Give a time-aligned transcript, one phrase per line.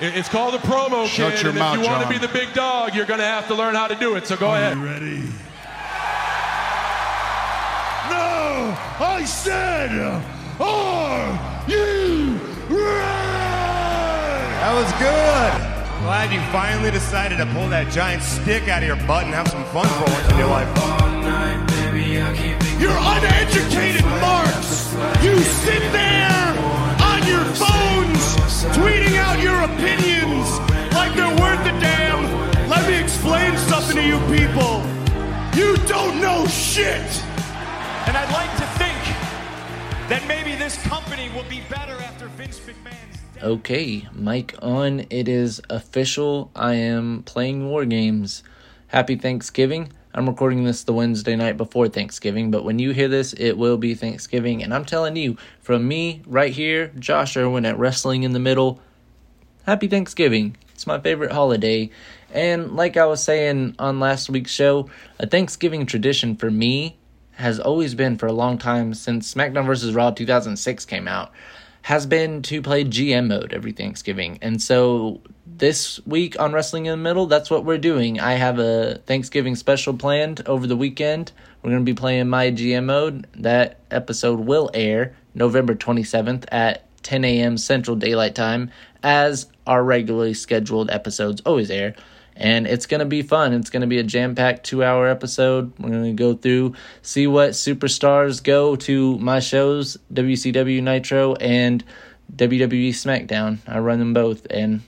[0.00, 1.42] It- It's called a promo, Shut kid.
[1.42, 3.48] your and mouth, if you want to be the big dog, you're going to have
[3.48, 4.26] to learn how to do it.
[4.26, 4.76] So go ahead.
[4.76, 5.22] You ready?
[8.10, 8.76] No!
[9.00, 9.90] I said,
[10.60, 11.36] are
[11.68, 12.34] you
[12.68, 13.18] ready?
[14.58, 15.52] That was good.
[16.04, 19.48] Glad you finally decided to pull that giant stick out of your butt and have
[19.48, 20.68] some fun for once in your life.
[22.78, 24.94] You're uneducated marks!
[25.24, 26.47] You sit there on your phones
[28.64, 30.58] tweeting out your opinions
[30.92, 32.68] like they're worth a damn.
[32.68, 34.82] Let me explain something to you people.
[35.54, 37.24] You don't know shit!
[38.06, 38.98] And I'd like to think
[40.08, 43.44] that maybe this company will be better after Vince McMahon's death.
[43.44, 45.06] Okay, mic on.
[45.10, 46.50] It is official.
[46.56, 48.42] I am playing War Games.
[48.88, 49.92] Happy Thanksgiving.
[50.14, 53.76] I'm recording this the Wednesday night before Thanksgiving, but when you hear this, it will
[53.76, 54.62] be Thanksgiving.
[54.62, 58.80] And I'm telling you, from me right here, Josh Irwin at Wrestling in the Middle,
[59.66, 60.56] Happy Thanksgiving.
[60.72, 61.90] It's my favorite holiday.
[62.32, 66.96] And like I was saying on last week's show, a Thanksgiving tradition for me
[67.32, 69.94] has always been for a long time since SmackDown vs.
[69.94, 71.32] Raw 2006 came out
[71.82, 74.38] has been to play GM mode every Thanksgiving.
[74.42, 75.22] And so
[75.58, 78.20] this week on Wrestling in the Middle, that's what we're doing.
[78.20, 81.32] I have a Thanksgiving special planned over the weekend.
[81.62, 83.26] We're going to be playing my GM mode.
[83.34, 87.58] That episode will air November 27th at 10 a.m.
[87.58, 88.70] Central Daylight Time,
[89.02, 91.94] as our regularly scheduled episodes always air.
[92.36, 93.52] And it's going to be fun.
[93.52, 95.72] It's going to be a jam packed two hour episode.
[95.80, 101.82] We're going to go through, see what superstars go to my shows WCW Nitro and
[102.36, 103.58] WWE SmackDown.
[103.66, 104.46] I run them both.
[104.50, 104.82] And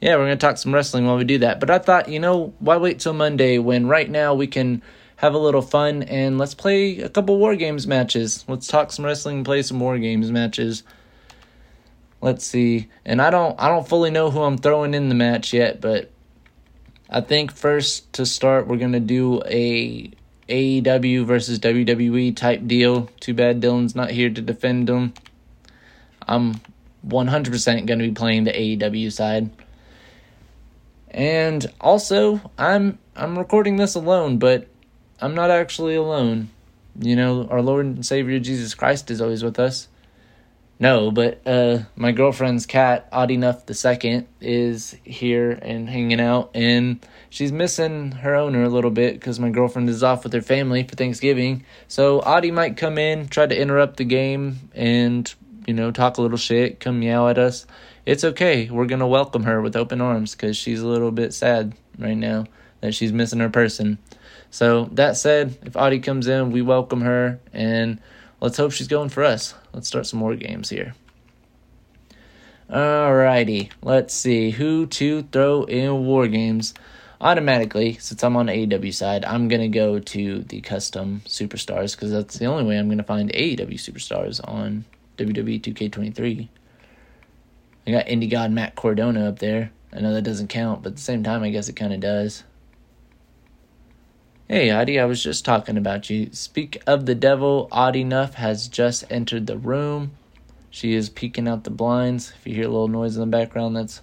[0.00, 1.60] yeah, we're going to talk some wrestling while we do that.
[1.60, 4.82] But I thought, you know, why wait till Monday when right now we can
[5.16, 8.44] have a little fun and let's play a couple War Games matches.
[8.46, 10.82] Let's talk some wrestling and play some War Games matches.
[12.20, 12.88] Let's see.
[13.04, 16.10] And I don't I don't fully know who I'm throwing in the match yet, but
[17.08, 20.10] I think first to start we're going to do a
[20.48, 23.08] AEW versus WWE type deal.
[23.20, 25.14] Too bad Dylan's not here to defend them.
[26.28, 26.60] I'm
[27.06, 29.50] 100% going to be playing the AEW side.
[31.10, 34.68] And also, I'm I'm recording this alone, but
[35.20, 36.50] I'm not actually alone.
[36.98, 39.88] You know, our Lord and Savior Jesus Christ is always with us.
[40.78, 46.50] No, but uh, my girlfriend's cat, Audie Nuff the second, is here and hanging out,
[46.54, 50.42] and she's missing her owner a little bit because my girlfriend is off with her
[50.42, 51.64] family for Thanksgiving.
[51.88, 55.32] So Audie might come in, try to interrupt the game, and
[55.66, 57.66] you know talk a little shit, come meow at us.
[58.06, 58.70] It's okay.
[58.70, 62.44] We're gonna welcome her with open arms because she's a little bit sad right now
[62.80, 63.98] that she's missing her person.
[64.48, 68.00] So that said, if Audie comes in, we welcome her and
[68.40, 69.54] let's hope she's going for us.
[69.72, 70.94] Let's start some more games here.
[72.70, 76.74] Alrighty, let's see who to throw in war games.
[77.20, 82.12] Automatically, since I'm on the AEW side, I'm gonna go to the custom superstars because
[82.12, 84.84] that's the only way I'm gonna find AEW superstars on
[85.18, 86.48] WWE 2K23.
[87.86, 89.70] I got Indie God Matt Cardona up there.
[89.92, 92.00] I know that doesn't count, but at the same time, I guess it kind of
[92.00, 92.42] does.
[94.48, 96.30] Hey, Audie, I was just talking about you.
[96.32, 100.12] Speak of the devil, Audie Nuff has just entered the room.
[100.70, 102.32] She is peeking out the blinds.
[102.38, 104.02] If you hear a little noise in the background, that's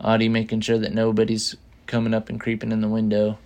[0.00, 1.56] Audie making sure that nobody's
[1.86, 3.38] coming up and creeping in the window.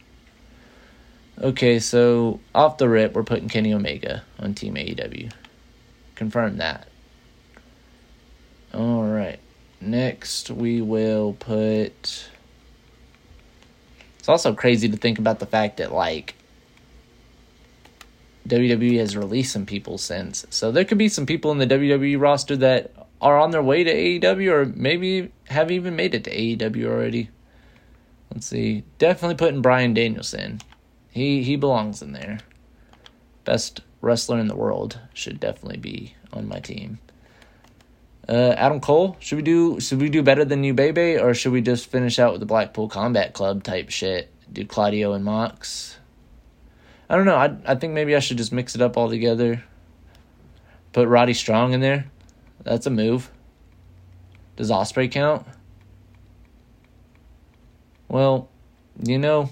[1.40, 5.32] Okay, so off the rip, we're putting Kenny Omega on Team AEW.
[6.14, 6.88] Confirm that.
[8.74, 9.40] Alright.
[9.80, 12.28] Next, we will put.
[14.18, 16.34] It's also crazy to think about the fact that, like,
[18.48, 20.44] WWE has released some people since.
[20.50, 23.84] So there could be some people in the WWE roster that are on their way
[23.84, 27.30] to AEW or maybe have even made it to AEW already.
[28.32, 28.84] Let's see.
[28.98, 30.60] Definitely putting Bryan Danielson.
[31.10, 32.38] He he belongs in there.
[33.44, 36.98] Best wrestler in the world should definitely be on my team.
[38.28, 41.52] Uh, Adam Cole, should we do should we do better than you, baby, or should
[41.52, 44.30] we just finish out with the Blackpool Combat Club type shit?
[44.52, 45.98] Do Claudio and Mox?
[47.08, 47.36] I don't know.
[47.36, 49.64] I I think maybe I should just mix it up all together.
[50.92, 52.10] Put Roddy Strong in there.
[52.64, 53.30] That's a move.
[54.56, 55.46] Does Ospreay count?
[58.08, 58.50] Well,
[59.02, 59.44] you know,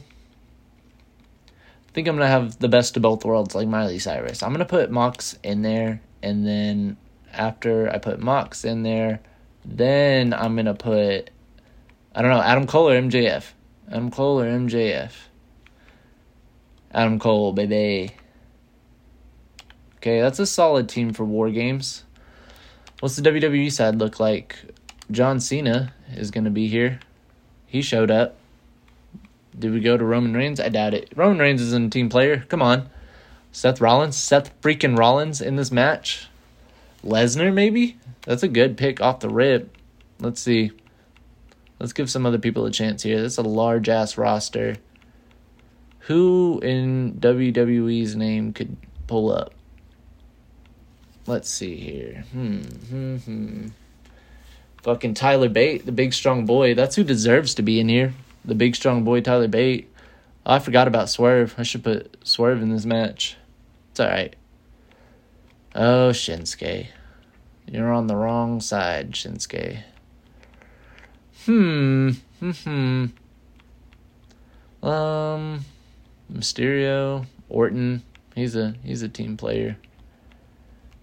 [1.48, 4.42] I think I'm gonna have the best of both worlds, like Miley Cyrus.
[4.42, 6.98] I'm gonna put Mox in there, and then
[7.36, 9.20] after I put Mox in there,
[9.64, 11.30] then I'm gonna put
[12.14, 13.52] I don't know Adam Cole or MJF.
[13.90, 15.12] Adam Cole or MJF.
[16.92, 18.10] Adam Cole, baby.
[19.96, 22.04] Okay, that's a solid team for War Games.
[23.00, 24.56] What's the WWE side look like?
[25.10, 27.00] John Cena is going to be here.
[27.66, 28.36] He showed up.
[29.58, 30.58] Did we go to Roman Reigns?
[30.58, 31.12] I doubt it.
[31.14, 32.46] Roman Reigns isn't a team player.
[32.48, 32.88] Come on.
[33.52, 34.16] Seth Rollins?
[34.16, 36.28] Seth freaking Rollins in this match?
[37.06, 37.96] Lesnar, maybe?
[38.22, 39.76] That's a good pick off the rip.
[40.18, 40.72] Let's see.
[41.78, 43.22] Let's give some other people a chance here.
[43.22, 44.76] That's a large ass roster.
[46.00, 48.76] Who in WWE's name could
[49.06, 49.52] pull up?
[51.26, 52.24] Let's see here.
[52.32, 53.66] Hmm, hmm, hmm.
[54.82, 56.74] Fucking Tyler Bate, the big strong boy.
[56.74, 58.14] That's who deserves to be in here.
[58.44, 59.92] The big strong boy, Tyler Bate.
[60.46, 61.56] Oh, I forgot about Swerve.
[61.58, 63.36] I should put Swerve in this match.
[63.90, 64.36] It's alright.
[65.78, 66.86] Oh, Shinsuke.
[67.66, 69.82] You're on the wrong side, Shinsuke.
[71.44, 72.12] Hmm.
[72.40, 73.06] Hmm.
[74.82, 75.64] Um.
[76.32, 78.02] Mysterio, Orton.
[78.34, 79.76] He's a he's a team player.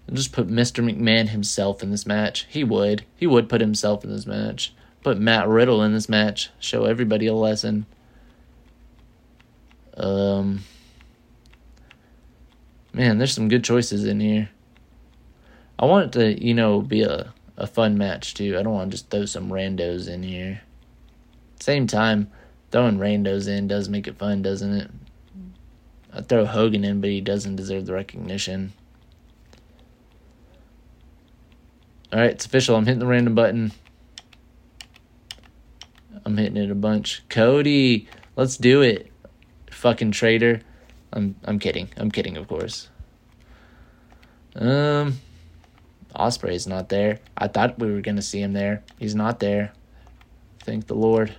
[0.08, 0.84] I'll just put Mr.
[0.84, 2.46] McMahon himself in this match.
[2.48, 3.04] He would.
[3.16, 4.74] He would put himself in this match.
[5.04, 6.50] Put Matt Riddle in this match.
[6.58, 7.86] Show everybody a lesson.
[9.96, 10.60] Um
[12.92, 14.50] Man, there's some good choices in here.
[15.84, 18.56] I want it to, you know, be a, a fun match too.
[18.58, 20.62] I don't want to just throw some randos in here.
[21.60, 22.30] Same time,
[22.70, 24.90] throwing randos in does make it fun, doesn't it?
[26.10, 28.72] I throw Hogan in, but he doesn't deserve the recognition.
[32.10, 32.76] All right, it's official.
[32.76, 33.70] I'm hitting the random button.
[36.24, 37.24] I'm hitting it a bunch.
[37.28, 39.12] Cody, let's do it.
[39.70, 40.62] Fucking traitor.
[41.12, 41.90] I'm I'm kidding.
[41.98, 42.88] I'm kidding, of course.
[44.56, 45.20] Um
[46.14, 47.20] Ospreay's not there.
[47.36, 48.82] I thought we were gonna see him there.
[48.98, 49.72] He's not there.
[50.60, 51.34] Thank the Lord.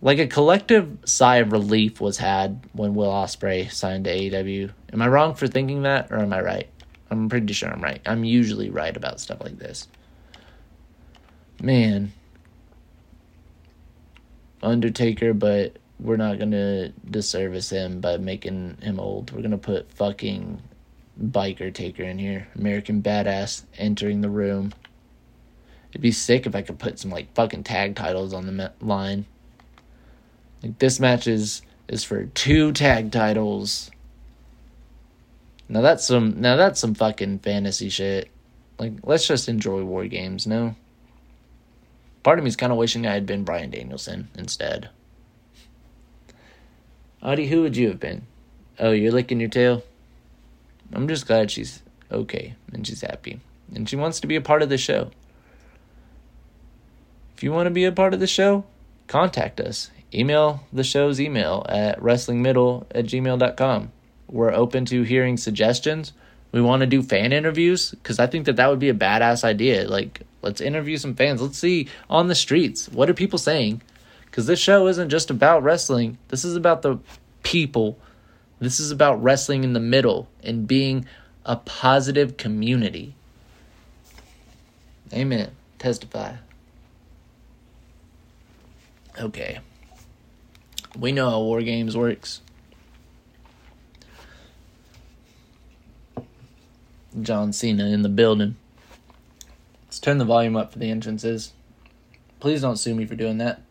[0.00, 4.70] Like a collective sigh of relief was had when Will Ospreay signed to AEW.
[4.92, 6.68] Am I wrong for thinking that, or am I right?
[7.10, 8.02] I'm pretty sure I'm right.
[8.06, 9.88] I'm usually right about stuff like this.
[11.62, 12.12] Man.
[14.62, 19.30] Undertaker, but we're not gonna disservice him by making him old.
[19.30, 20.62] We're gonna put fucking
[21.20, 22.48] biker taker in here.
[22.54, 24.72] American badass entering the room.
[25.90, 29.26] It'd be sick if I could put some like fucking tag titles on the line.
[30.62, 33.90] Like this match is is for two tag titles.
[35.68, 38.28] Now that's some now that's some fucking fantasy shit.
[38.78, 40.74] Like let's just enjoy war games, no?
[42.22, 44.88] Part of me is kind of wishing I had been Bryan Danielson instead.
[47.22, 48.26] Audie, who would you have been?
[48.78, 49.82] Oh, you're licking your tail?
[50.94, 53.40] I'm just glad she's okay and she's happy.
[53.74, 55.10] And she wants to be a part of the show.
[57.36, 58.64] If you want to be a part of the show,
[59.08, 59.90] contact us.
[60.12, 63.92] Email the show's email at wrestlingmiddle at gmail.com.
[64.28, 66.12] We're open to hearing suggestions.
[66.52, 69.42] We want to do fan interviews because I think that that would be a badass
[69.42, 69.88] idea.
[69.88, 71.42] Like, let's interview some fans.
[71.42, 73.82] Let's see on the streets what are people saying
[74.26, 76.18] because this show isn't just about wrestling.
[76.28, 76.98] This is about the
[77.42, 77.98] people.
[78.58, 81.06] This is about wrestling in the middle and being
[81.44, 83.14] a positive community.
[85.12, 85.50] Amen.
[85.78, 86.36] Testify.
[89.20, 89.60] Okay.
[90.98, 92.40] We know how War Games works.
[97.20, 98.56] John Cena in the building.
[99.86, 101.52] Let's turn the volume up for the entrances.
[102.40, 103.62] Please don't sue me for doing that.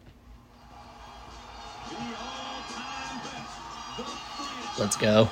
[4.79, 5.29] Let's go.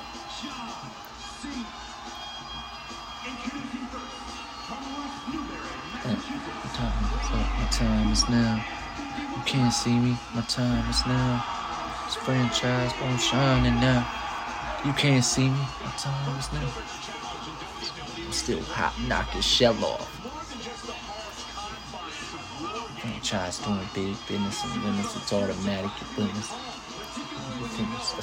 [6.04, 8.64] My time is now.
[9.36, 10.16] You can't see me.
[10.34, 11.44] My time is now.
[12.04, 14.08] This franchise gon' shining now.
[14.84, 15.66] You can't see me.
[15.84, 16.72] My time is now.
[18.24, 20.08] I'm still hot, knock his shell off.
[23.00, 26.52] Franchise doing big business and when it's automatic, your business
[28.18, 28.22] a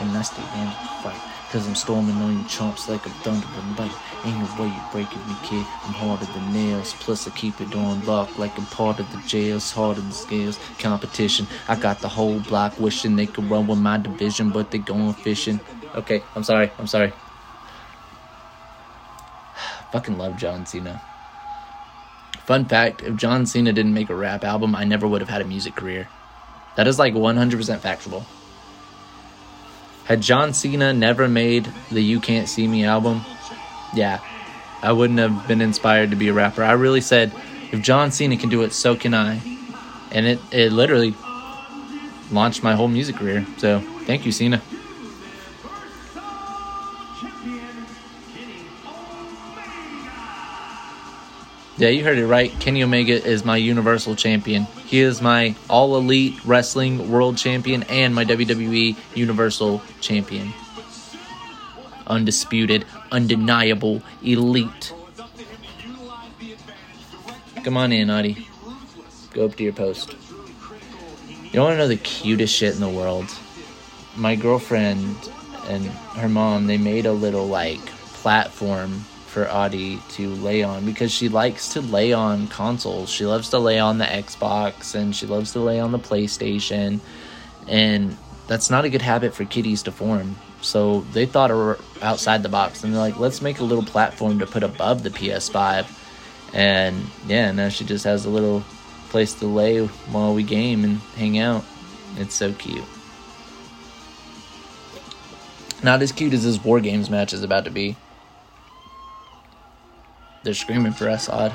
[0.00, 1.20] and I stay ready to fight.
[1.50, 3.90] Cause I'm storming on you chumps like a thunder and bite.
[4.26, 5.64] Ain't no way you're breaking me, kid.
[5.84, 6.92] I'm harder than nails.
[7.00, 9.72] Plus, I keep it on lock like I'm part of the jails.
[9.72, 10.60] Harder than scales.
[10.78, 11.46] Competition.
[11.66, 15.14] I got the whole block wishing they could run with my division, but they going
[15.14, 15.58] fishing.
[15.94, 16.70] Okay, I'm sorry.
[16.78, 17.14] I'm sorry.
[19.92, 21.00] Fucking love John Cena.
[22.44, 25.40] Fun fact if John Cena didn't make a rap album, I never would have had
[25.40, 26.08] a music career.
[26.76, 28.26] That is like 100% factual.
[30.08, 33.20] Had John Cena never made the You Can't See Me album,
[33.94, 34.20] yeah,
[34.82, 36.64] I wouldn't have been inspired to be a rapper.
[36.64, 37.30] I really said,
[37.72, 39.42] if John Cena can do it, so can I.
[40.10, 41.14] And it, it literally
[42.30, 43.46] launched my whole music career.
[43.58, 44.62] So thank you, Cena.
[51.78, 52.50] Yeah, you heard it right.
[52.58, 54.64] Kenny Omega is my Universal Champion.
[54.84, 60.52] He is my All Elite Wrestling World Champion and my WWE Universal Champion.
[62.08, 64.92] Undisputed, undeniable, elite.
[67.62, 68.48] Come on in, Audie.
[69.32, 70.16] Go up to your post.
[71.52, 73.28] You want to know the cutest shit in the world?
[74.16, 75.16] My girlfriend
[75.68, 75.84] and
[76.16, 81.28] her mom, they made a little like platform for Audie to lay on because she
[81.28, 83.10] likes to lay on consoles.
[83.10, 87.00] She loves to lay on the Xbox and she loves to lay on the PlayStation.
[87.66, 88.16] And
[88.46, 90.36] that's not a good habit for kitties to form.
[90.62, 91.50] So they thought
[92.02, 95.10] outside the box and they're like, let's make a little platform to put above the
[95.10, 95.86] PS5.
[96.54, 98.64] And yeah, now she just has a little
[99.10, 101.64] place to lay while we game and hang out.
[102.16, 102.84] It's so cute.
[105.82, 107.96] Not as cute as this War Games match is about to be.
[110.42, 111.52] They're screaming for us, odd.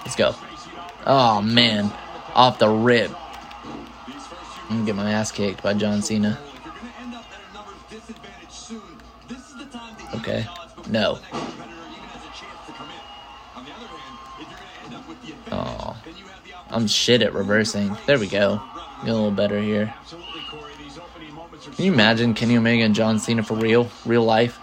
[0.00, 0.34] Let's go.
[1.04, 1.92] Oh man,
[2.34, 3.12] off the rip.
[4.68, 6.38] I'm gonna get my ass kicked by John Cena.
[10.14, 10.46] Okay.
[10.88, 11.18] No.
[15.52, 15.96] Oh.
[16.70, 17.96] I'm shit at reversing.
[18.06, 18.60] There we go.
[19.04, 19.94] Get a little better here.
[21.74, 23.88] Can you imagine Kenny Omega and John Cena for real?
[24.04, 24.58] Real life?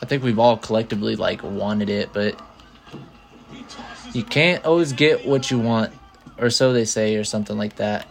[0.00, 2.40] I think we've all collectively like wanted it, but
[4.12, 5.92] you can't always get what you want,
[6.38, 8.06] or so they say, or something like that.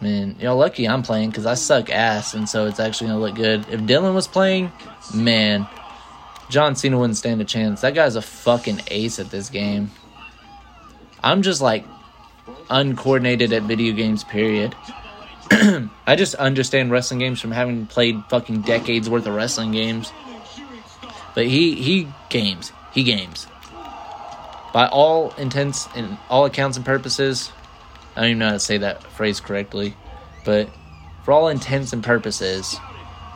[0.00, 3.36] Man, y'all lucky I'm playing because I suck ass, and so it's actually gonna look
[3.36, 3.64] good.
[3.70, 4.72] If Dylan was playing,
[5.14, 5.66] man,
[6.50, 7.80] John Cena wouldn't stand a chance.
[7.80, 9.90] That guy's a fucking ace at this game.
[11.22, 11.86] I'm just like
[12.68, 14.74] uncoordinated at video games, period.
[16.06, 20.10] I just understand wrestling games from having played fucking decades worth of wrestling games.
[21.34, 22.72] But he he games.
[22.92, 23.46] He games.
[24.72, 27.50] By all intents and all accounts and purposes,
[28.16, 29.94] I don't even know how to say that phrase correctly,
[30.44, 30.70] but
[31.24, 32.76] for all intents and purposes,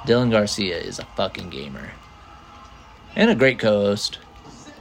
[0.06, 1.92] Dylan Garcia is a fucking gamer.
[3.14, 4.18] And a great co host.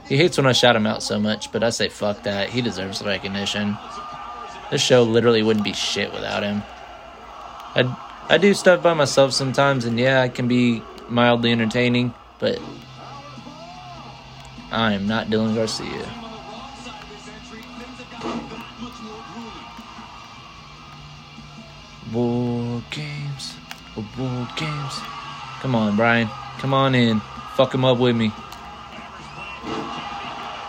[0.08, 2.48] He hates when I shout him out so much, but I say fuck that.
[2.48, 3.76] He deserves recognition.
[4.70, 6.62] This show literally wouldn't be shit without him.
[7.76, 7.96] I,
[8.30, 12.58] I do stuff by myself sometimes, and yeah, I can be mildly entertaining, but
[14.72, 16.08] I am not Dylan Garcia.
[22.14, 23.56] War games,
[24.16, 25.00] war games.
[25.60, 26.30] Come on, Brian.
[26.58, 27.20] Come on in.
[27.56, 28.32] Fuck him up with me.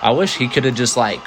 [0.02, 1.22] I wish he could have just like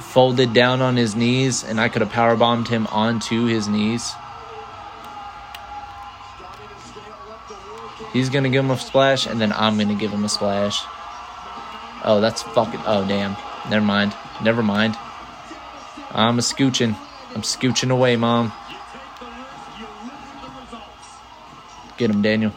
[0.00, 4.14] folded down on his knees and I could have power bombed him onto his knees.
[8.16, 10.82] He's gonna give him a splash and then I'm gonna give him a splash.
[12.02, 12.80] Oh, that's fucking.
[12.86, 13.36] Oh, damn.
[13.68, 14.14] Never mind.
[14.42, 14.96] Never mind.
[16.12, 16.96] I'm a scooching.
[17.34, 18.54] I'm scooching away, mom.
[21.98, 22.52] Get him, Daniel.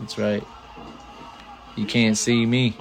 [0.00, 0.42] That's right.
[1.76, 2.74] You can't see me.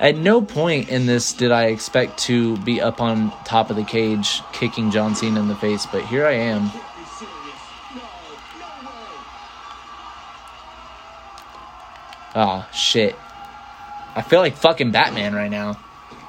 [0.00, 3.84] At no point in this did I expect to be up on top of the
[3.84, 6.70] cage kicking John Cena in the face, but here I am.
[12.34, 13.16] Oh shit.
[14.14, 15.78] I feel like fucking Batman right now.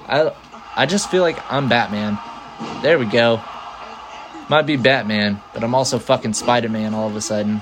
[0.08, 0.32] I
[0.76, 2.18] I just feel like I'm Batman.
[2.82, 3.42] There we go.
[4.50, 7.62] Might be Batman, but I'm also fucking Spider-Man all of a sudden.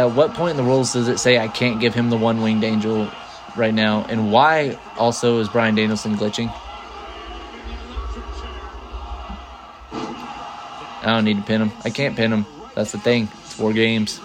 [0.00, 2.40] At what point in the rules does it say I can't give him the one
[2.40, 3.10] winged angel
[3.54, 4.06] right now?
[4.08, 6.50] And why also is Bryan Danielson glitching?
[9.92, 11.72] I don't need to pin him.
[11.84, 12.46] I can't pin him.
[12.74, 13.28] That's the thing.
[13.44, 14.16] It's four games.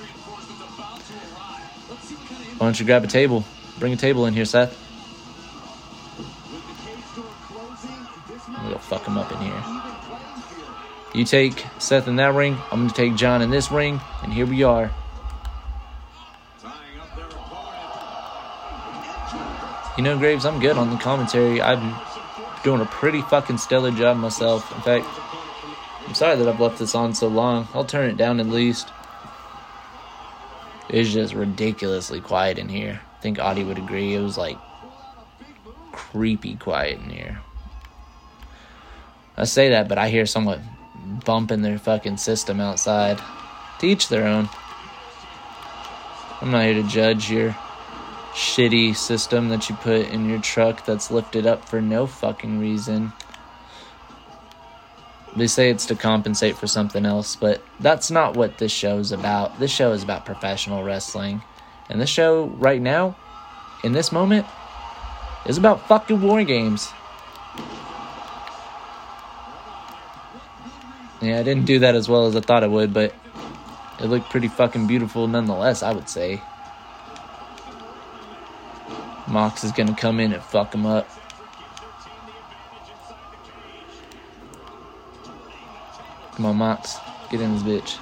[2.57, 3.43] Why don't you grab a table?
[3.77, 4.71] Bring a table in here, Seth.
[8.69, 9.63] Go fuck him up in here.
[11.13, 12.57] You take Seth in that ring.
[12.71, 14.89] I'm gonna take John in this ring, and here we are.
[19.97, 21.61] You know, Graves, I'm good on the commentary.
[21.61, 21.95] I'm
[22.65, 24.69] doing a pretty fucking stellar job myself.
[24.75, 25.05] In fact,
[26.05, 27.69] I'm sorry that I've left this on so long.
[27.73, 28.89] I'll turn it down at least.
[30.89, 32.99] It's just ridiculously quiet in here.
[33.17, 34.13] I think Audie would agree.
[34.13, 34.57] It was like
[35.93, 37.39] creepy quiet in here.
[39.37, 40.61] I say that, but I hear someone
[41.23, 43.21] bumping their fucking system outside.
[43.79, 44.49] To each their own.
[46.41, 47.55] I'm not here to judge your
[48.35, 53.13] shitty system that you put in your truck that's lifted up for no fucking reason.
[55.37, 59.13] They say it's to compensate for something else, but that's not what this show is
[59.13, 59.57] about.
[59.57, 61.41] This show is about professional wrestling.
[61.89, 63.15] And this show, right now,
[63.85, 64.45] in this moment,
[65.45, 66.91] is about fucking war games.
[71.21, 73.13] Yeah, I didn't do that as well as I thought I would, but
[73.99, 76.41] it looked pretty fucking beautiful nonetheless, I would say.
[79.27, 81.09] Mox is gonna come in and fuck him up.
[86.35, 86.97] Come on, Mox.
[87.29, 87.97] Get in this bitch.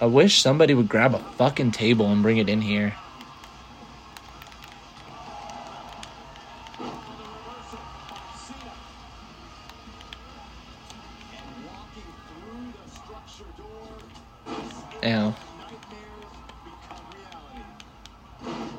[0.00, 2.96] I wish somebody would grab a fucking table and bring it in here.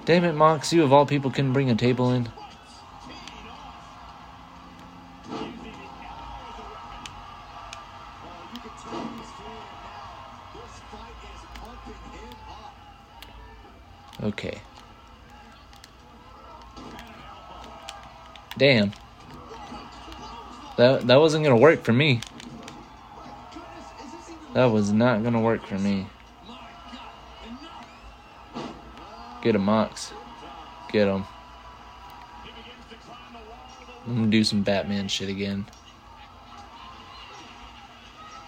[0.08, 2.30] Damn it, Mox, you of all people couldn't bring a table in.
[14.24, 14.62] Okay.
[18.58, 18.94] Damn.
[20.78, 22.22] That that wasn't gonna work for me.
[24.54, 26.08] That was not gonna work for me.
[29.48, 30.12] Get him, Mox.
[30.92, 31.24] Get him.
[34.06, 35.66] I'm gonna do some Batman shit again.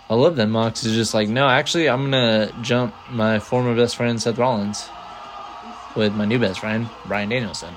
[0.10, 3.96] I love that Mox is just like, no, actually, I'm gonna jump my former best
[3.96, 4.90] friend Seth Rollins
[5.96, 7.74] with my new best friend Bryan Danielson.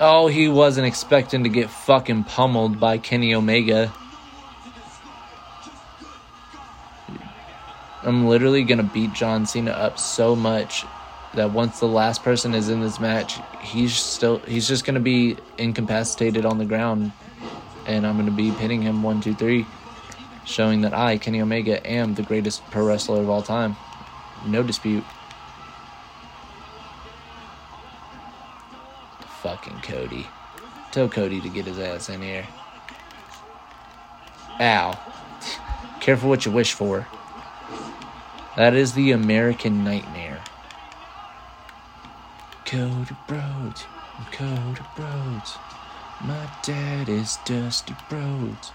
[0.00, 3.92] Oh, he wasn't expecting to get fucking pummeled by Kenny Omega.
[8.04, 10.84] I'm literally gonna beat John Cena up so much
[11.32, 15.36] that once the last person is in this match, he's still he's just gonna be
[15.56, 17.12] incapacitated on the ground,
[17.86, 19.64] and I'm gonna be pinning him one, two, three,
[20.44, 23.74] showing that I, Kenny Omega, am the greatest pro wrestler of all time.
[24.46, 25.04] No dispute.
[29.40, 30.26] Fucking Cody.
[30.92, 32.46] Tell Cody to get his ass in here.
[34.60, 34.98] Ow.
[36.00, 37.06] Careful what you wish for.
[38.56, 40.40] That is the American nightmare.
[43.28, 43.84] Rhodes,
[44.16, 45.56] I'm Cody Rhodes.
[46.20, 48.70] My dad is Dusty Rhodes.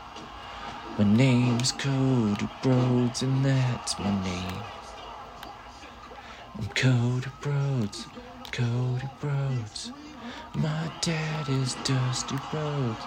[0.97, 4.63] My name's Cody Rhodes, and that's my name.
[6.57, 8.05] I'm Cody Rhodes,
[8.51, 9.93] Cody Rhodes.
[10.55, 13.05] My dad is Dusty Rhodes.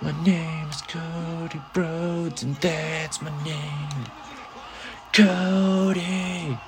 [0.00, 4.06] My name's Cody Rhodes, and that's my name.
[5.14, 6.58] Cody.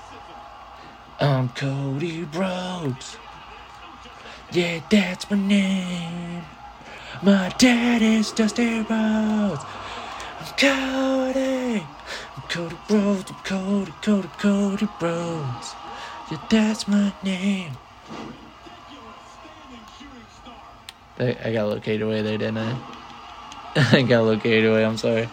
[1.18, 3.16] I'm Cody Rhodes.
[4.52, 6.44] Yeah, that's my name.
[7.24, 9.64] My dad is Dusty Rhodes.
[10.38, 11.84] I'm Cody.
[12.36, 13.32] I'm Cody Rhodes.
[13.32, 15.74] I'm Cody, Cody, Cody Rhodes.
[16.30, 17.72] Yeah, that's my name.
[21.18, 22.78] I, I got carried away there, didn't I?
[23.90, 25.28] I got carried away, I'm sorry.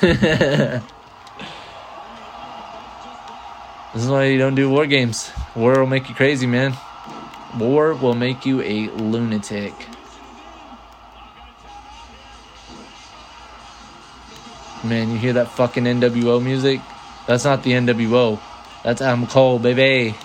[3.94, 5.30] This is why you don't do war games.
[5.54, 6.76] War will make you crazy, man.
[7.56, 9.72] War will make you a lunatic.
[14.82, 16.80] Man, you hear that fucking NWO music?
[17.28, 18.40] That's not the NWO.
[18.82, 20.16] That's Adam Cole, baby.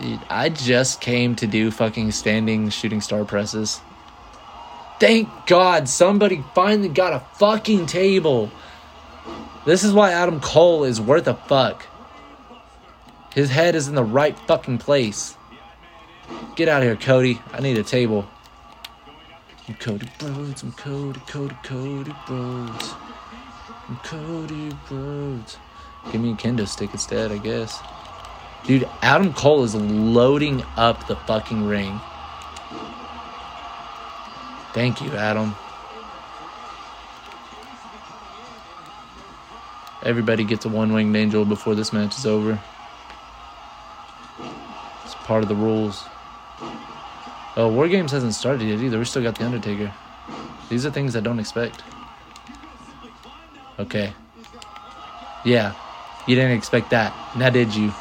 [0.00, 3.82] Dude, I just came to do fucking standing shooting star presses.
[5.00, 8.50] Thank God somebody finally got a fucking table.
[9.64, 11.86] This is why Adam Cole is worth a fuck.
[13.32, 15.36] His head is in the right fucking place.
[16.56, 17.40] Get out of here, Cody.
[17.52, 18.28] I need a table.
[19.68, 20.62] I'm Cody Rhodes.
[20.62, 22.94] I'm Cody, Cody, Cody Rhodes.
[23.88, 25.58] I'm Cody Rhodes.
[26.10, 27.78] Give me a kendo stick instead, I guess.
[28.66, 32.00] Dude, Adam Cole is loading up the fucking ring.
[34.78, 35.56] Thank you, Adam.
[40.04, 42.60] Everybody gets a one winged angel before this match is over.
[45.04, 46.04] It's part of the rules.
[47.56, 49.00] Oh, War Games hasn't started yet either.
[49.00, 49.92] We still got The Undertaker.
[50.68, 51.82] These are things I don't expect.
[53.80, 54.12] Okay.
[55.44, 55.74] Yeah.
[56.28, 57.12] You didn't expect that.
[57.36, 57.92] Now did you?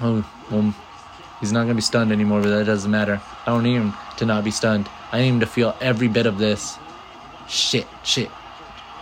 [0.00, 0.74] Oh, well,
[1.38, 3.22] he's not going to be stunned anymore, but that doesn't matter.
[3.46, 4.88] I don't need him to not be stunned.
[5.10, 6.78] I need him to feel every bit of this.
[7.48, 8.30] Shit, shit,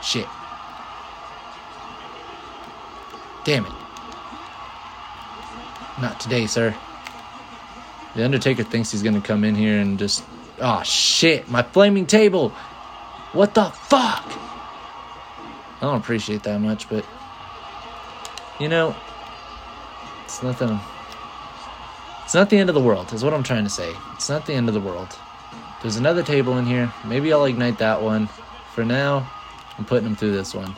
[0.02, 0.26] shit.
[3.44, 3.72] Damn it.
[6.00, 6.74] Not today, sir.
[8.14, 10.24] The Undertaker thinks he's gonna come in here and just.
[10.58, 12.48] Oh shit, my flaming table!
[13.32, 14.24] What the fuck?
[14.24, 17.04] I don't appreciate that much, but.
[18.58, 18.96] You know,
[20.24, 20.80] it's nothing.
[22.26, 23.94] It's not the end of the world, is what I'm trying to say.
[24.14, 25.16] It's not the end of the world.
[25.80, 26.92] There's another table in here.
[27.04, 28.26] Maybe I'll ignite that one.
[28.74, 29.30] For now,
[29.78, 30.74] I'm putting them through this one.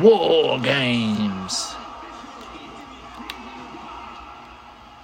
[0.00, 1.74] War games.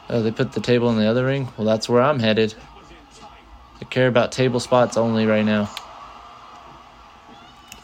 [0.09, 1.49] Oh, they put the table in the other ring?
[1.57, 2.55] Well, that's where I'm headed.
[3.81, 5.75] I care about table spots only right now.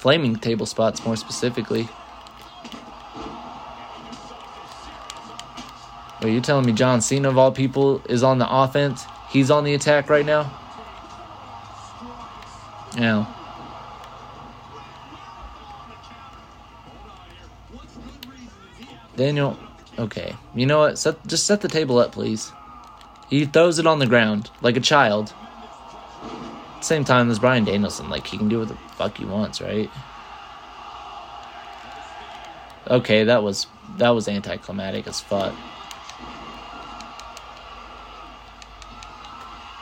[0.01, 1.87] Flaming table spots, more specifically.
[6.23, 9.05] Are you telling me John Cena, of all people, is on the offense?
[9.29, 10.51] He's on the attack right now?
[12.97, 13.27] Yeah.
[19.17, 19.59] Daniel,
[19.99, 20.35] okay.
[20.55, 20.99] You know what?
[20.99, 22.51] Set, just set the table up, please.
[23.29, 25.35] He throws it on the ground like a child.
[26.81, 29.91] Same time as Bryan Danielson, like he can do what the fuck he wants, right?
[32.89, 33.67] Okay, that was
[33.99, 35.55] that was anticlimactic as fuck.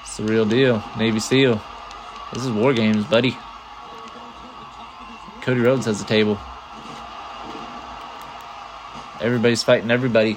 [0.02, 1.62] It's the real deal, Navy SEAL.
[2.32, 3.36] This is war games, buddy.
[5.40, 6.38] Cody Rhodes has a table.
[9.20, 10.36] Everybody's fighting everybody.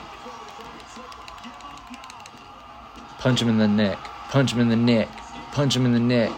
[3.20, 3.98] Punch him in the neck.
[4.30, 5.10] Punch him in the neck.
[5.52, 6.32] Punch him in the neck.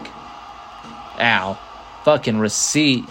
[1.24, 1.58] Ow.
[2.04, 3.06] Fucking receipt.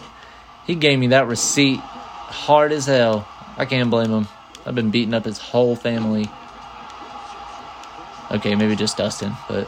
[0.68, 3.28] He gave me that receipt hard as hell.
[3.58, 4.28] I can't blame him.
[4.66, 6.30] I've been beating up his whole family.
[8.32, 9.68] Okay, maybe just Dustin, but.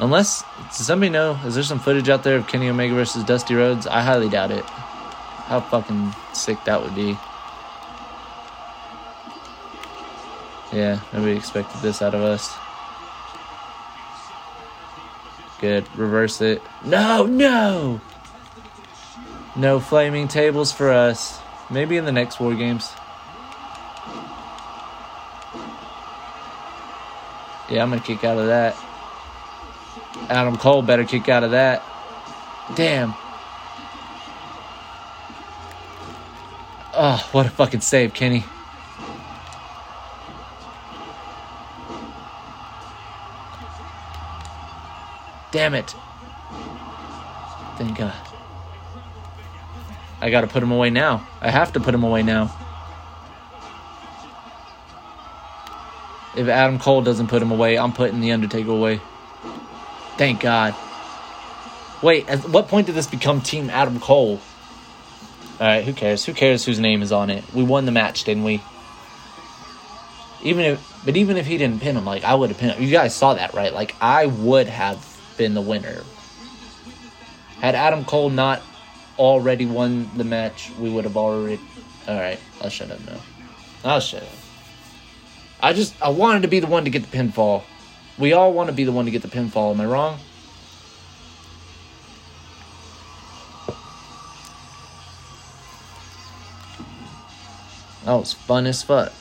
[0.00, 1.38] Unless, does somebody know?
[1.44, 3.86] Is there some footage out there of Kenny Omega versus Dusty Rhodes?
[3.86, 4.64] I highly doubt it.
[4.64, 7.16] How fucking sick that would be.
[10.72, 12.50] Yeah, nobody expected this out of us.
[15.62, 15.86] Good.
[15.96, 16.60] Reverse it.
[16.84, 18.00] No, no!
[19.54, 21.38] No flaming tables for us.
[21.70, 22.90] Maybe in the next War Games.
[27.70, 28.76] Yeah, I'm gonna kick out of that.
[30.28, 31.84] Adam Cole better kick out of that.
[32.74, 33.14] Damn.
[36.94, 38.44] Oh, what a fucking save, Kenny.
[45.52, 45.94] Damn it.
[47.76, 48.14] Thank God.
[50.20, 51.26] I gotta put him away now.
[51.40, 52.56] I have to put him away now.
[56.34, 59.00] If Adam Cole doesn't put him away, I'm putting The Undertaker away.
[60.16, 60.74] Thank God.
[62.02, 64.40] Wait, at what point did this become Team Adam Cole?
[65.60, 66.24] Alright, who cares?
[66.24, 67.44] Who cares whose name is on it?
[67.52, 68.62] We won the match, didn't we?
[70.42, 72.82] Even if, but even if he didn't pin him, like, I would have pinned him.
[72.82, 73.72] You guys saw that, right?
[73.72, 76.02] Like, I would have been the winner.
[77.60, 78.62] Had Adam Cole not
[79.18, 81.60] already won the match, we would have already.
[82.08, 83.20] Alright, I'll shut up now.
[83.84, 84.28] I'll shut up.
[85.60, 87.62] I just, I wanted to be the one to get the pinfall.
[88.18, 90.18] We all want to be the one to get the pinfall, am I wrong?
[98.04, 99.12] That was fun as fuck.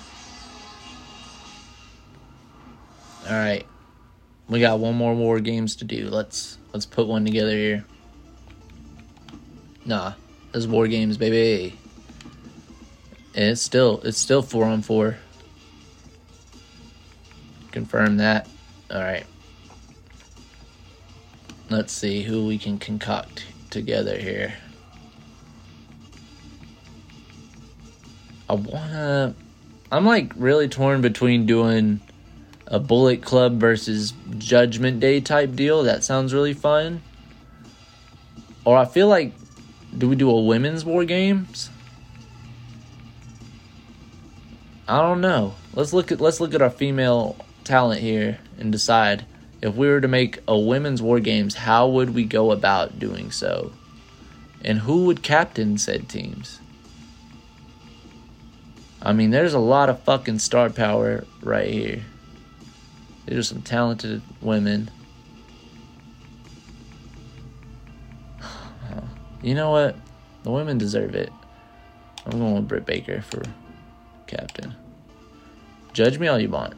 [3.27, 3.67] Alright.
[4.51, 6.09] We got one more war games to do.
[6.09, 7.85] Let's let's put one together here.
[9.85, 10.15] Nah.
[10.51, 11.79] This war games, baby.
[13.33, 15.15] And it's still it's still four on four.
[17.71, 18.49] Confirm that.
[18.91, 19.25] Alright.
[21.69, 24.53] Let's see who we can concoct together here.
[28.49, 29.33] I wanna.
[29.93, 32.01] I'm like really torn between doing
[32.71, 35.83] a Bullet Club versus Judgment Day type deal.
[35.83, 37.01] That sounds really fun.
[38.63, 39.33] Or I feel like,
[39.95, 41.69] do we do a women's war games?
[44.87, 45.53] I don't know.
[45.73, 49.25] Let's look at let's look at our female talent here and decide
[49.61, 53.31] if we were to make a women's war games, how would we go about doing
[53.31, 53.73] so?
[54.63, 56.59] And who would captain said teams?
[59.01, 62.03] I mean, there's a lot of fucking star power right here.
[63.25, 64.89] These are some talented women.
[69.43, 69.95] You know what?
[70.43, 71.31] The women deserve it.
[72.27, 73.41] I'm going with Britt Baker for
[74.27, 74.75] captain.
[75.93, 76.75] Judge me all you want.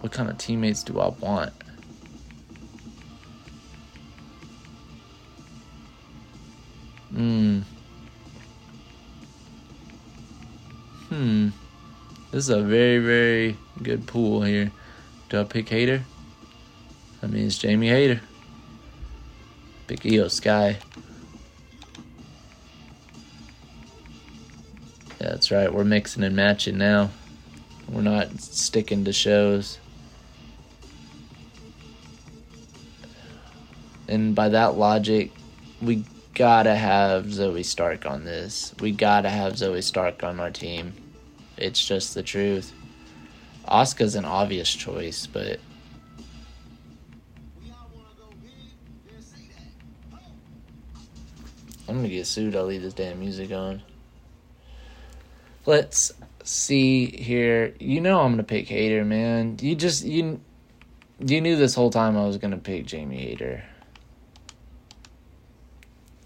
[0.00, 1.52] What kind of teammates do I want?
[7.10, 7.60] Hmm.
[11.08, 11.48] Hmm.
[12.32, 14.72] This is a very, very good pool here.
[15.28, 16.02] Do I pick Hayter?
[17.20, 18.22] That means Jamie Hayter.
[19.86, 20.78] Pick IYO SKY.
[25.18, 25.70] That's right.
[25.72, 27.10] We're mixing and matching now.
[27.90, 29.78] We're not sticking to shows.
[34.08, 35.32] And by that logic,
[35.82, 38.74] we gotta have Zoey Stark on this.
[38.80, 40.94] We gotta have Zoey Stark on our team.
[41.62, 42.72] It's just the truth.
[43.68, 45.60] Asuka's an obvious choice, but
[51.88, 52.56] I'm gonna get sued.
[52.56, 53.82] I'll leave this damn music on.
[55.64, 56.10] Let's
[56.42, 57.74] see here.
[57.78, 59.58] You know I'm gonna pick Hayter, man.
[59.60, 60.40] You just you
[61.20, 63.62] you knew this whole time I was gonna pick Jamie Hayter.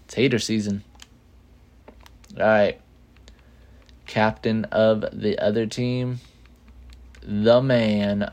[0.05, 0.83] It's Hayter season.
[2.39, 2.81] All right.
[4.07, 6.19] Captain of the other team,
[7.21, 8.31] the man,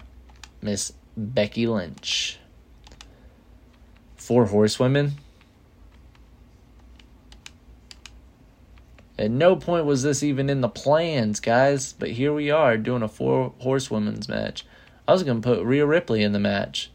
[0.62, 2.38] Miss Becky Lynch.
[4.16, 5.14] Four horsewomen.
[9.18, 13.02] At no point was this even in the plans, guys, but here we are doing
[13.02, 14.64] a four horsewomen's match.
[15.06, 16.90] I was going to put Rhea Ripley in the match.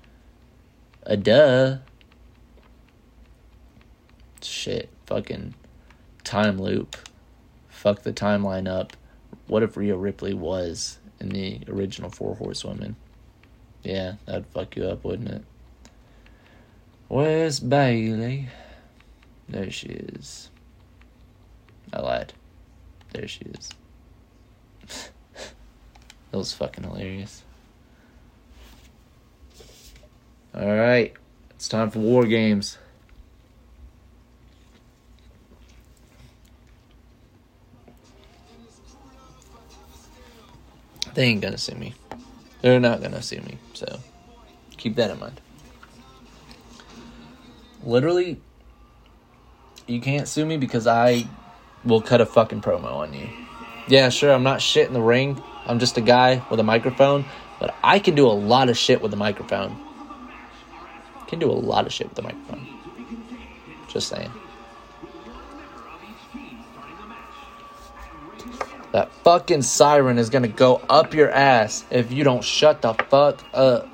[1.03, 1.77] A duh.
[4.41, 5.53] Shit, fucking
[6.23, 6.95] time loop.
[7.79, 8.97] Fuck the timeline up.
[9.47, 12.97] What if Rhea Ripley was in the original Four Horsewomen?
[13.83, 15.43] Yeah, that'd fuck you up, wouldn't it?
[17.07, 18.49] Where's Bayley?
[19.47, 20.49] There she is.
[21.93, 22.33] I lied.
[23.13, 23.69] There she is.
[26.31, 27.43] that was fucking hilarious.
[30.53, 31.13] Alright.
[31.51, 32.77] It's time for War Games.
[41.19, 41.95] They ain't gonna sue me.
[42.61, 43.99] They're not gonna sue me, so
[44.77, 45.41] keep that in mind.
[47.83, 48.39] Literally,
[49.85, 51.25] you can't sue me because I
[51.83, 53.27] will cut a fucking promo on you.
[53.89, 55.43] Yeah, sure, I'm not shit in the ring.
[55.65, 57.25] I'm just a guy with a microphone,
[57.59, 59.77] but I can do a lot of shit with a microphone.
[61.27, 62.65] Can do a lot of shit with the microphone.
[63.89, 64.31] Just saying.
[68.91, 73.43] That fucking siren is gonna go up your ass if you don't shut the fuck
[73.53, 73.87] up.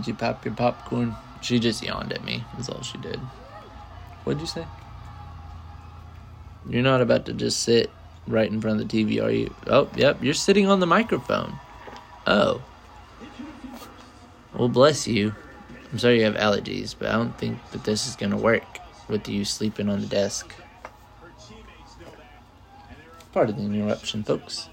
[0.00, 1.14] Did you pop your popcorn?
[1.42, 3.20] She just yawned at me, is all she did.
[4.24, 4.64] What'd you say?
[6.66, 7.90] You're not about to just sit
[8.26, 9.54] right in front of the TV, are you?
[9.66, 11.52] Oh, yep, you're sitting on the microphone.
[12.26, 12.62] Oh.
[14.54, 15.34] Well, bless you.
[15.92, 18.64] I'm sorry you have allergies, but I don't think that this is gonna work
[19.06, 20.54] with you sleeping on the desk.
[23.32, 24.70] Part of the interruption, folks.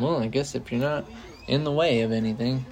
[0.00, 1.04] Well, I guess if you're not
[1.46, 2.64] in the way of anything.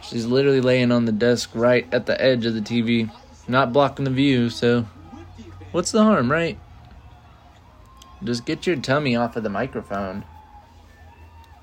[0.00, 3.10] She's literally laying on the desk right at the edge of the TV,
[3.48, 4.86] not blocking the view, so
[5.72, 6.58] what's the harm, right?
[8.24, 10.24] Just get your tummy off of the microphone.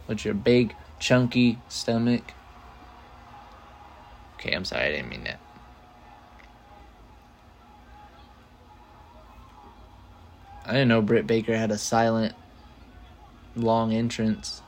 [0.08, 2.34] With your big, chunky stomach.
[4.36, 5.39] Okay, I'm sorry, I didn't mean that.
[10.65, 12.36] I didn't know Britt Baker had a silent,
[13.56, 14.62] long entrance.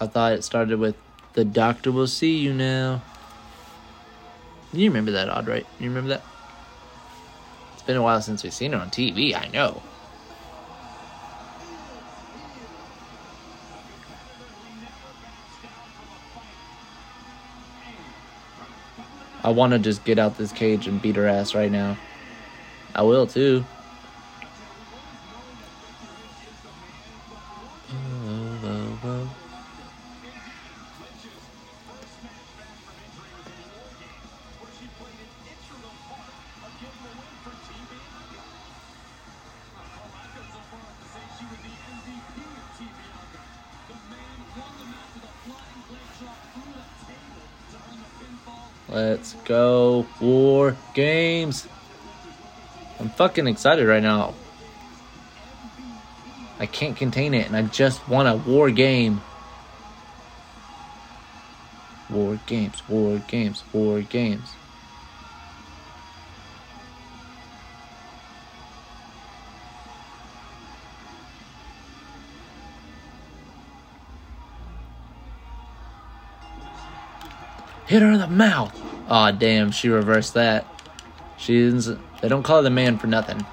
[0.00, 0.96] I thought it started with
[1.34, 3.02] "The doctor will see you now."
[4.72, 5.66] You remember that, Odd, right?
[5.78, 6.22] You remember that?
[7.72, 9.34] It's been a while since we've seen it on TV.
[9.34, 9.82] I know.
[19.42, 21.96] I want to just get out this cage and beat her ass right now.
[22.94, 23.64] I will too.
[48.98, 50.06] Let's go.
[50.20, 51.68] War games.
[52.98, 54.34] I'm fucking excited right now.
[56.58, 59.20] I can't contain it, and I just want a war game.
[62.10, 64.50] War games, war games, war games.
[77.86, 78.87] Hit her in the mouth.
[79.10, 80.66] Aw, oh, damn, she reversed that.
[81.38, 81.86] She's.
[82.20, 83.44] They don't call her the man for nothing.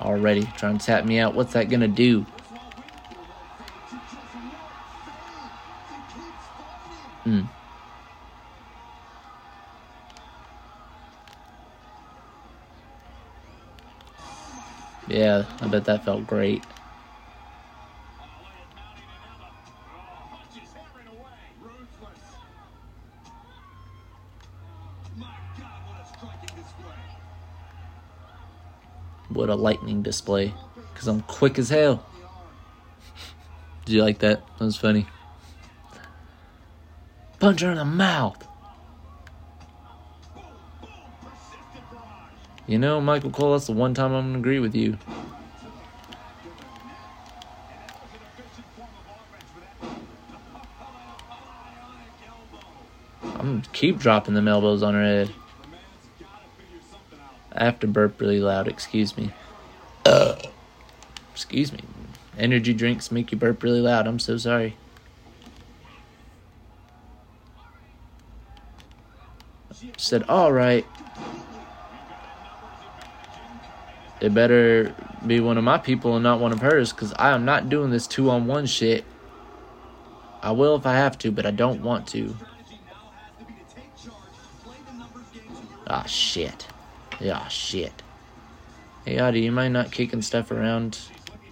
[0.00, 1.34] Already trying to tap me out.
[1.34, 2.26] What's that gonna do?
[7.24, 7.42] Hmm.
[15.08, 16.62] Yeah, I bet that felt great.
[29.28, 30.52] What a lightning display.
[30.92, 32.04] Because I'm quick as hell.
[33.84, 34.42] Did you like that?
[34.58, 35.06] That was funny.
[37.40, 38.46] Punch her in the mouth.
[42.66, 44.96] You know, Michael Cole, that's the one time I'm going to agree with you.
[53.22, 55.34] I'm keep dropping them elbows on her head.
[57.52, 59.32] I have to burp really loud, excuse me.
[60.06, 60.36] Uh,
[61.32, 61.80] excuse me.
[62.38, 64.06] Energy drinks make you burp really loud.
[64.06, 64.76] I'm so sorry.
[69.96, 70.86] Said, alright.
[74.20, 74.94] It better
[75.26, 77.90] be one of my people and not one of hers, because I am not doing
[77.90, 79.04] this two on one shit.
[80.40, 82.36] I will if I have to, but I don't want to.
[85.94, 86.66] Ah, shit.
[87.20, 87.92] Yeah, shit.
[89.04, 90.98] Hey, Audie, you mind not kicking stuff around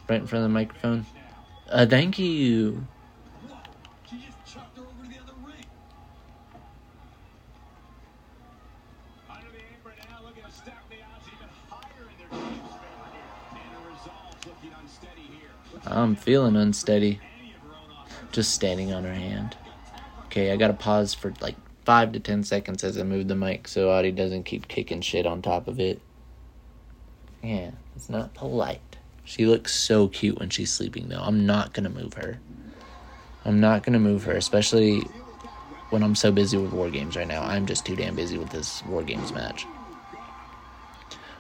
[0.09, 1.05] right in front of the microphone?
[1.68, 2.87] Uh, thank you.
[15.85, 17.20] I'm feeling unsteady.
[18.33, 19.59] Just standing on her hand.
[20.26, 23.69] Okay, I gotta pause for like five to ten seconds as I move the mic
[23.69, 26.01] so Audie doesn't keep kicking shit on top of it.
[27.43, 28.81] Yeah, it's not polite.
[29.25, 31.23] She looks so cute when she's sleeping though.
[31.23, 32.38] I'm not gonna move her.
[33.45, 35.01] I'm not gonna move her, especially
[35.90, 37.43] when I'm so busy with war games right now.
[37.43, 39.66] I'm just too damn busy with this war games match.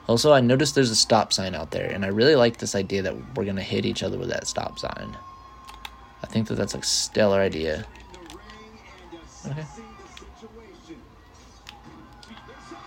[0.08, 3.02] Also, I noticed there's a stop sign out there, and I really like this idea
[3.02, 5.16] that we're gonna hit each other with that stop sign.
[6.22, 7.86] I think that that's a stellar idea.
[9.46, 9.64] Okay.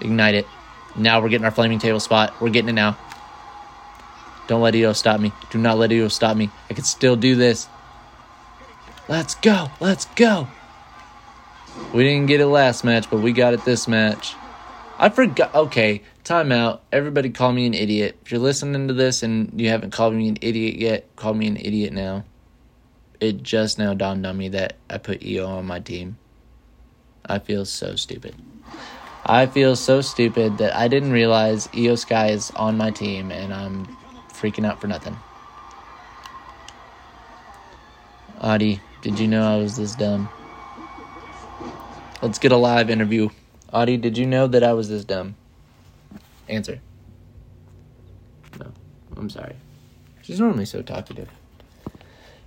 [0.03, 0.47] Ignite it.
[0.95, 2.39] Now we're getting our flaming table spot.
[2.39, 2.97] We're getting it now.
[4.47, 5.31] Don't let IYO stop me.
[5.49, 6.49] Do not let IYO stop me.
[6.69, 7.67] I can still do this.
[9.07, 9.71] Let's go.
[9.79, 10.47] Let's go.
[11.93, 14.35] We didn't get it last match, but we got it this match.
[14.99, 15.53] I forgot.
[15.55, 16.79] Okay, timeout.
[16.91, 18.17] Everybody call me an idiot.
[18.23, 21.47] If you're listening to this and you haven't called me an idiot yet, call me
[21.47, 22.25] an idiot now.
[23.19, 26.17] It just now dawned on me that I put IYO on my team.
[27.25, 28.35] I feel so stupid.
[29.25, 33.53] I feel so stupid that I didn't realize IYO SKY is on my team and
[33.53, 33.85] I'm
[34.29, 35.17] freaking out for nothing.
[38.41, 40.27] Audie, did you know I was this dumb?
[42.21, 43.29] Let's get a live interview.
[43.71, 45.35] Audie, did you know that I was this dumb?
[46.49, 46.81] Answer.
[48.59, 48.73] No,
[49.15, 49.55] I'm sorry.
[50.21, 51.29] She's normally so talkative.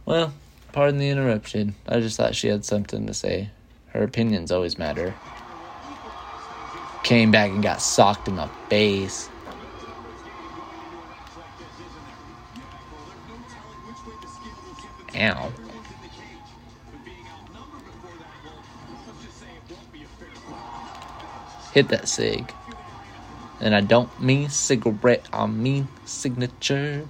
[0.04, 0.34] Well,
[0.72, 1.74] pardon the interruption.
[1.88, 3.48] I just thought she had something to say.
[3.88, 5.14] Her opinions always matter
[7.06, 9.30] came back and got socked in the face.
[15.14, 15.52] Ow.
[21.72, 22.52] Hit that sig.
[23.60, 27.08] And I don't mean cigarette, I mean signature.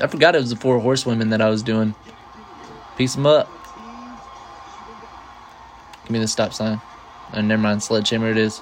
[0.00, 1.94] I forgot it was the four horsewomen that I was doing.
[2.96, 3.46] Piece them up.
[6.04, 6.80] Give me the stop sign.
[7.36, 8.60] Oh, never mind, Sledgehammer it is.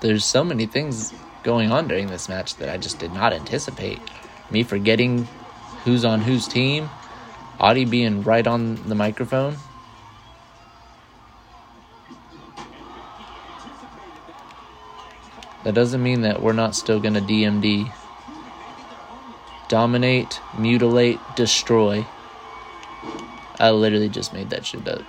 [0.00, 1.12] There's so many things
[1.44, 4.00] going on during this match that I just did not anticipate.
[4.50, 5.28] Me forgetting
[5.84, 6.90] who's on whose team,
[7.60, 9.56] Audie being right on the microphone.
[15.62, 17.92] That doesn't mean that we're not still going to DMD.
[19.68, 22.04] Dominate, mutilate, destroy.
[23.58, 25.02] I literally just made that shit up.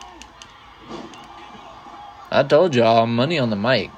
[2.31, 3.91] I told y'all, money on the mic.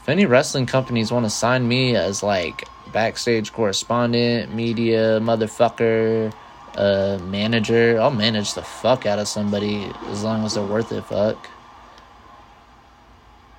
[0.00, 6.32] If any wrestling companies want to sign me as like backstage correspondent, media, motherfucker,
[6.76, 11.04] uh, manager, I'll manage the fuck out of somebody as long as they're worth it,
[11.04, 11.48] fuck.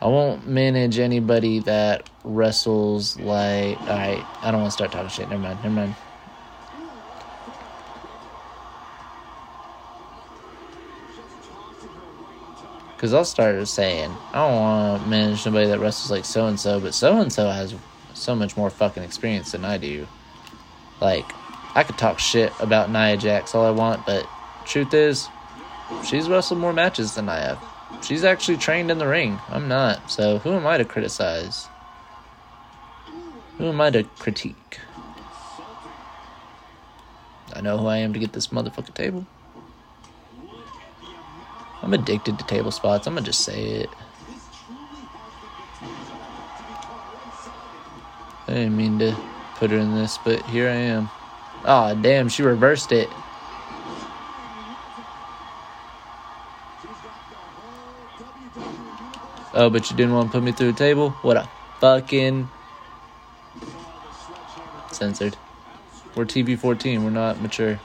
[0.02, 3.82] I won't manage anybody that wrestles like.
[3.82, 5.28] Alright, I don't want to start talking shit.
[5.30, 5.96] Never mind, never mind.
[12.98, 16.60] Because I'll start saying, I don't want to manage somebody that wrestles like so and
[16.60, 17.76] so, but so and so has
[18.16, 20.08] so much more fucking experience than I do.
[21.00, 21.32] Like,
[21.76, 24.28] I could talk shit about Nia Jax all I want, but
[24.66, 25.30] truth is,
[26.04, 27.64] she's wrestled more matches than I have.
[28.04, 29.40] She's actually trained in the ring.
[29.50, 30.10] I'm not.
[30.10, 31.68] So who am I to criticize?
[33.60, 34.80] Who am I to critique?
[37.54, 39.28] I know who I am to get this motherfucking table.
[41.88, 43.08] I'm addicted to table spots.
[43.08, 43.90] I'm gonna just say it.
[48.46, 49.16] I didn't mean to
[49.56, 51.10] put her in this, but here I am.
[51.64, 53.08] Oh, damn, she reversed it.
[59.54, 61.12] Oh, but you didn't want to put me through a table?
[61.22, 61.48] What a
[61.80, 62.50] fucking.
[64.92, 65.38] Censored.
[66.16, 67.80] We're TV 14, we're not mature.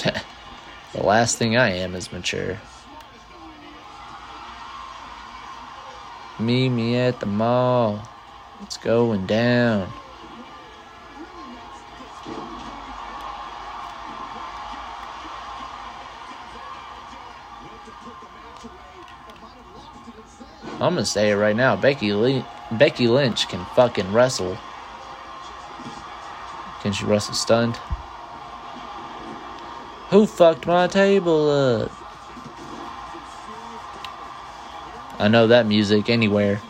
[0.92, 2.58] the last thing I am is mature.
[6.38, 8.02] Meet me at the mall.
[8.62, 9.92] It's going down.
[20.80, 21.76] I'm gonna say it right now.
[21.76, 22.42] Becky Lee,
[22.72, 24.56] Becky Lynch can fucking wrestle.
[26.80, 27.78] Can she wrestle stunned?
[30.10, 31.92] Who fucked my table up?
[35.20, 36.60] I know that music anywhere.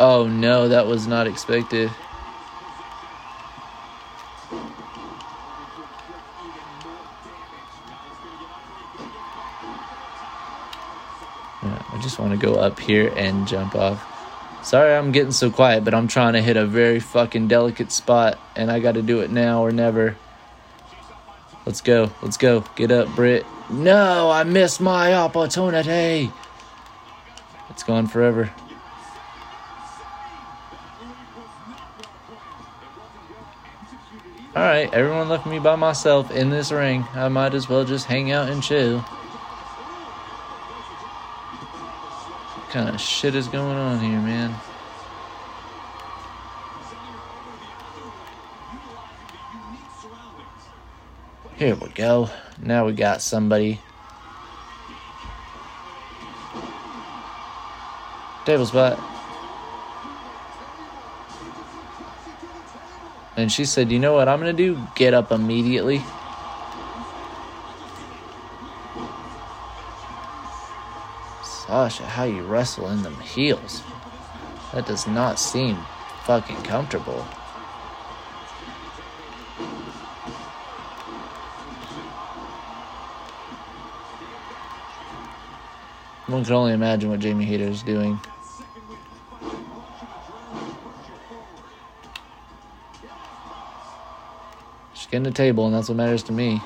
[0.00, 1.90] Oh no, that was not expected.
[12.42, 14.04] Go up here and jump off.
[14.64, 18.38] Sorry I'm getting so quiet, but I'm trying to hit a very fucking delicate spot,
[18.56, 20.16] and I got to do it now or never.
[21.64, 22.10] Let's go.
[22.20, 22.64] Let's go.
[22.74, 23.46] Get up, Britt.
[23.70, 26.30] No, I missed my opportunity.
[27.70, 28.52] It's gone forever.
[34.54, 37.06] Alright, everyone left me by myself in this ring.
[37.14, 39.02] I might as well just hang out and chill.
[42.72, 44.54] Kind of shit is going on here, man?
[51.56, 52.30] Here we go.
[52.62, 53.78] Now we got somebody.
[58.46, 58.98] Table spot.
[63.36, 64.80] And she said, You know what I'm going to do?
[64.94, 66.02] Get up immediately.
[71.92, 73.82] Sasha, how you wrestle in them heels.
[74.72, 75.76] That does not seem
[76.24, 77.26] fucking comfortable.
[86.28, 88.18] One can only imagine what Jamie Hayter is doing.
[94.94, 96.62] Just Getting the table, and that's what matters to me.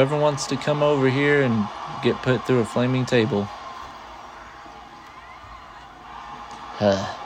[0.00, 1.68] Whoever wants to come over here and
[2.02, 3.42] get put through a flaming table.
[6.78, 7.16] Huh.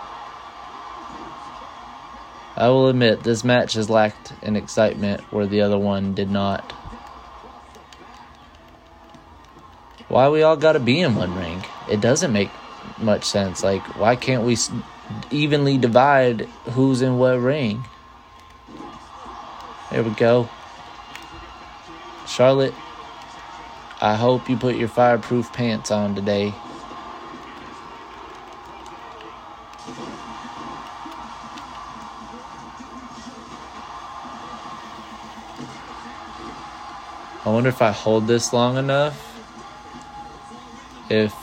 [2.56, 6.72] I will admit, this match has lacked an excitement where the other one did not.
[10.08, 11.64] Why we all gotta be in one ring?
[11.88, 12.50] It doesn't make
[12.98, 13.62] much sense.
[13.62, 14.56] Like, why can't we
[15.30, 17.84] evenly divide who's in what ring?
[19.92, 20.48] There we go.
[22.26, 22.74] Charlotte,
[24.00, 26.52] I hope you put your fireproof pants on today.
[37.44, 39.38] I wonder if I hold this long enough,
[41.10, 41.34] if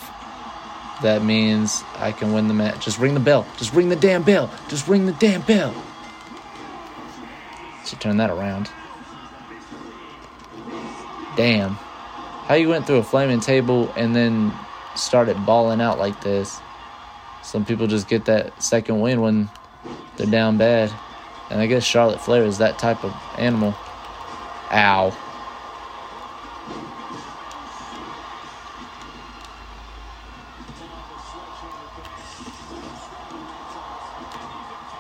[1.04, 2.86] that means I can win the match.
[2.86, 3.46] Just ring the bell.
[3.58, 4.52] Just ring the damn bell.
[4.68, 5.74] Just ring the damn bell.
[7.86, 8.70] Should turn that around.
[11.36, 11.76] Damn.
[12.46, 14.54] How you went through a flaming table and then
[14.96, 16.60] started balling out like this?
[17.44, 19.50] Some people just get that second win when
[20.18, 20.92] they're down bad.
[21.50, 23.76] And I guess Charlotte Flair is that type of animal.
[24.72, 25.18] Ow.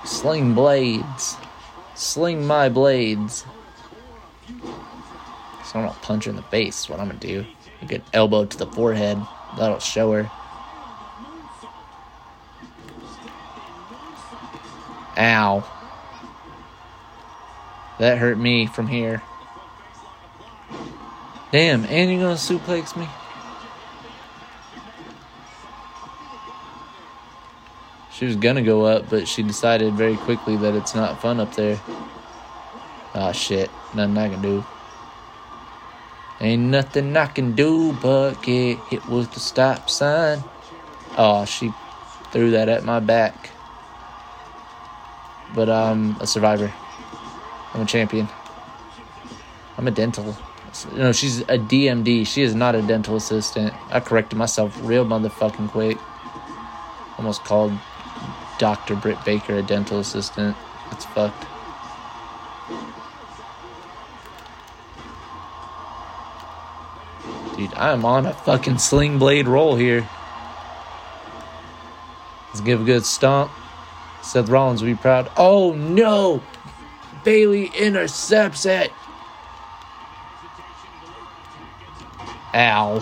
[0.05, 1.37] Sling blades.
[1.95, 3.45] Sling my blades.
[5.71, 7.45] So I'm gonna punch her in the face, what I'm gonna do.
[7.81, 9.17] A good elbow to the forehead.
[9.57, 10.29] That'll show her.
[15.17, 15.63] Ow.
[17.99, 19.21] That hurt me from here.
[21.53, 23.07] Damn, and you're gonna suplex me?
[28.11, 31.55] She was gonna go up, but she decided very quickly that it's not fun up
[31.55, 31.79] there.
[33.13, 33.69] Ah, shit.
[33.93, 34.65] Nothing I can do.
[36.41, 40.43] Ain't nothing I can do but get hit with the stop sign.
[41.15, 41.71] Oh, she
[42.31, 43.51] threw that at my back.
[45.53, 46.73] But I'm a survivor.
[47.75, 48.27] I'm a champion.
[49.77, 50.35] I'm a dental.
[50.95, 52.25] No, she's a DMD.
[52.25, 53.71] She is not a dental assistant.
[53.91, 55.99] I corrected myself real motherfucking quick.
[57.17, 57.73] Almost called
[58.57, 58.95] Dr.
[58.95, 60.57] Britt Baker a dental assistant.
[60.89, 61.50] That's fucked.
[67.61, 70.09] Dude, I'm on a fucking sling blade roll here.
[72.47, 73.51] Let's give a good stomp.
[74.23, 75.29] Seth Rollins will be proud.
[75.37, 76.41] Oh no!
[77.23, 78.91] Bayley intercepts it.
[82.55, 82.97] Ow.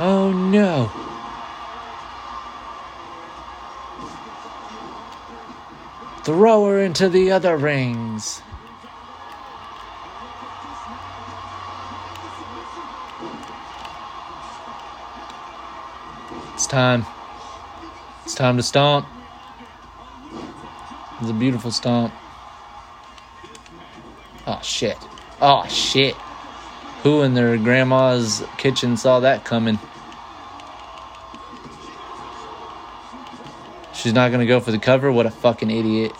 [0.00, 1.09] Oh no.
[6.30, 8.40] Throw her into the other rings.
[16.54, 17.04] It's time.
[18.24, 19.08] It's time to stomp.
[21.20, 22.14] It's a beautiful stomp.
[24.46, 24.98] Oh shit.
[25.42, 26.14] Oh shit.
[27.02, 29.80] Who in their grandma's kitchen saw that coming?
[34.00, 35.12] She's not gonna go for the cover?
[35.12, 36.12] What a fucking idiot.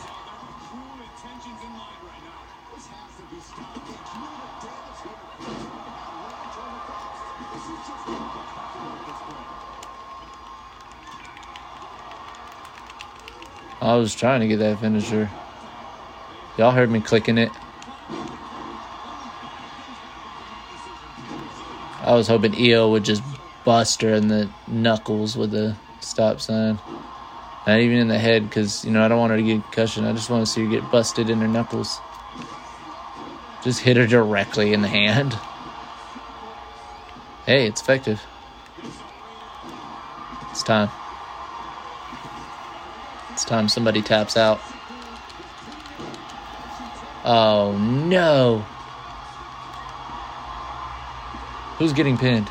[13.81, 15.31] I was trying to get that finisher.
[16.59, 17.51] Y'all heard me clicking it.
[22.03, 23.23] I was hoping IYO would just
[23.65, 26.79] bust her in the knuckles with the stop sign.
[27.67, 30.05] Not even in the head, because, you know, I don't want her to get concussion.
[30.05, 31.99] I just want to see her get busted in her knuckles.
[33.63, 35.35] Just hit her directly in the hand.
[37.45, 38.23] Hey, it's effective.
[40.51, 40.91] It's time.
[43.33, 44.61] It's time somebody taps out.
[47.25, 48.65] Oh no.
[51.79, 52.51] Who's getting pinned?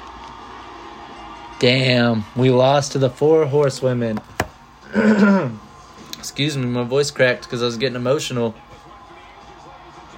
[1.59, 4.19] Damn, we lost to the four horsewomen.
[6.17, 8.55] Excuse me, my voice cracked because I was getting emotional.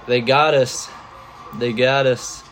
[0.06, 0.88] They got us.
[1.58, 2.42] They got us.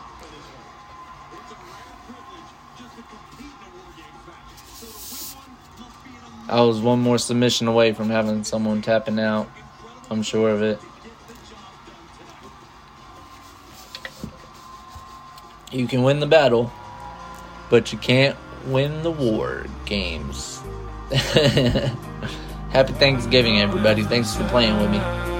[6.47, 9.49] I was one more submission away from having someone tapping out.
[10.09, 10.79] I'm sure of it.
[15.71, 16.71] You can win the battle,
[17.69, 20.61] but you can't win the war games.
[22.71, 24.03] Happy Thanksgiving, everybody.
[24.03, 25.30] Thanks for playing with me.